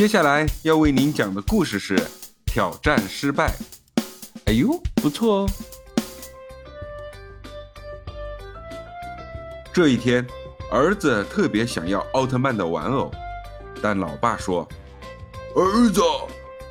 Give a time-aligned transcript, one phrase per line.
[0.00, 2.02] 接下来要为您讲的故事是
[2.46, 3.52] 挑战失败。
[4.46, 5.50] 哎呦，不错哦！
[9.74, 10.26] 这一天，
[10.72, 13.10] 儿子特别想要奥特曼的玩偶，
[13.82, 14.66] 但老爸说
[15.54, 16.00] ：“儿子，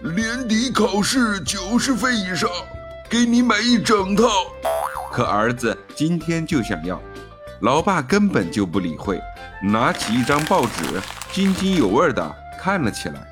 [0.01, 2.49] 年底考试九十分以上，
[3.07, 4.23] 给你买一整套。”
[5.13, 6.99] 可儿子今天就想要，
[7.61, 9.21] 老爸根本就不理会，
[9.61, 10.99] 拿起一张报纸，
[11.31, 12.35] 津津有味的。
[12.61, 13.25] 看了起来，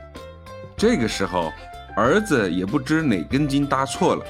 [0.77, 1.52] 这个时候，
[1.98, 4.26] 儿子也不知哪根筋搭错了，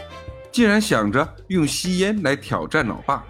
[0.51, 3.23] 竟然想着用吸烟来挑战老爸。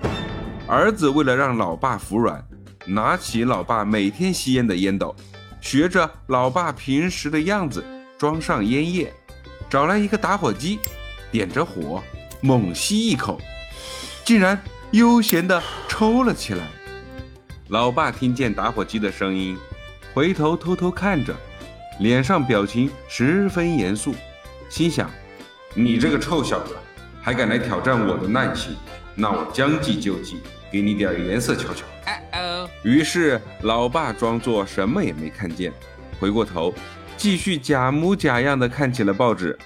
[0.66, 2.42] 儿子为了让老爸服软，
[2.86, 5.14] 拿起老爸每天吸烟的烟斗，
[5.60, 7.84] 学着老爸平时的样子
[8.18, 9.14] 装上烟叶，
[9.70, 10.80] 找来一个打火机，
[11.32, 12.02] 点着火，
[12.40, 13.42] 猛吸一口，
[14.24, 14.58] 竟然
[14.92, 16.66] 悠闲地抽了起来。
[17.68, 19.58] 老爸听见打火机的声音，
[20.14, 21.36] 回头偷偷看着。
[22.00, 24.14] 脸上表情十分严肃，
[24.70, 25.10] 心想
[25.74, 26.76] ：“你这个臭小子，
[27.22, 28.76] 还敢来挑战我的耐心？
[29.16, 30.38] 那我将计就计，
[30.72, 31.86] 给你点颜色瞧瞧。”
[32.84, 35.74] 于是，老爸装作什么也没看见，
[36.20, 36.74] 回过头，
[37.18, 39.58] 继续假模假样的看起了报纸。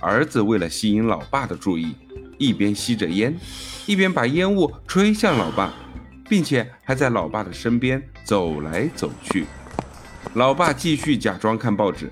[0.00, 1.94] 儿子为了吸引老爸的注意，
[2.38, 3.36] 一边吸着烟，
[3.84, 5.72] 一边把烟雾吹向老爸，
[6.28, 9.44] 并且还在老爸的身边走来走去。
[10.38, 12.08] 老爸继续假装看报纸，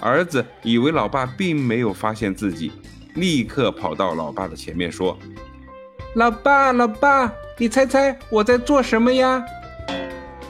[0.00, 2.70] 儿子以为老爸并没有发现自己，
[3.14, 5.16] 立刻跑到老爸的前面说
[6.12, 9.42] ：“老爸，老爸，你猜猜我在做什么呀？”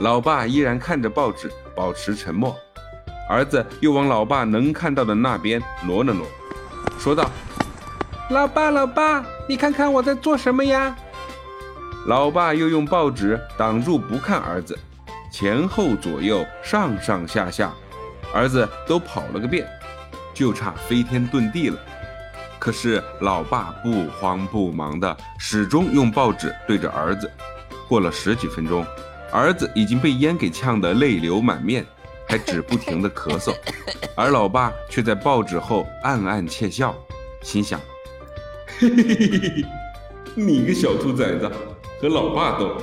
[0.00, 2.52] 老爸依然看着报纸，保持沉默。
[3.28, 6.26] 儿子又往老爸能看到的那边挪了挪，
[6.98, 7.30] 说道
[8.30, 10.96] ：“老爸，老爸，你看看我在做什么呀？”
[12.08, 14.76] 老爸又用报纸挡住不看儿子。
[15.30, 17.72] 前后左右上上下下，
[18.34, 19.66] 儿子都跑了个遍，
[20.34, 21.78] 就差飞天遁地了。
[22.58, 27.30] 可是老爸不慌不忙的，始终用报纸对着儿子。
[27.88, 28.84] 过了十几分钟，
[29.32, 31.86] 儿子已经被烟给呛得泪流满面，
[32.28, 33.54] 还止不停的咳嗽，
[34.14, 36.94] 而老爸却在报纸后暗暗窃笑，
[37.42, 37.80] 心想：
[38.78, 39.64] 嘿嘿嘿嘿嘿，
[40.34, 41.50] 你个小兔崽子，
[42.00, 42.76] 和老爸斗，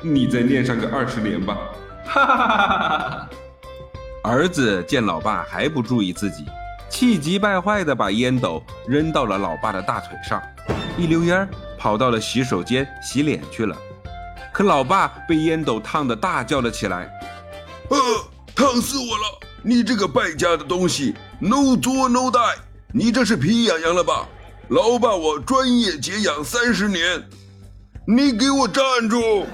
[0.00, 1.58] 你再念上个二十年吧。
[2.06, 3.28] 哈！
[4.24, 6.46] 儿子见老爸还不注意自己，
[6.88, 10.42] 气急败坏地把烟斗扔到了老爸的大腿上，
[10.96, 11.46] 一溜烟
[11.78, 13.76] 跑到了洗手间洗脸去了。
[14.52, 17.10] 可老爸被烟斗烫得大叫了起来
[17.90, 17.98] ：“呃，
[18.54, 19.40] 烫死我了！
[19.62, 22.54] 你这个败家的东西，no 作 no die！
[22.92, 24.26] 你这是皮痒痒了吧？
[24.68, 27.22] 老爸我专业解痒三十年，
[28.06, 29.44] 你给我站住！”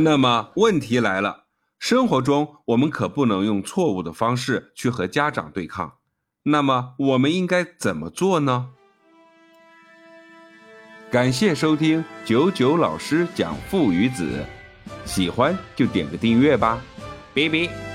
[0.00, 1.46] 那么问题来了，
[1.78, 5.94] 生活中我们可不能用错误的方式去和家长对抗。
[6.44, 8.70] 那么我们应该怎么做呢？
[11.10, 14.44] 感谢收听九九老师讲父与子，
[15.04, 16.80] 喜欢就点个订阅吧，
[17.34, 17.87] 拜拜。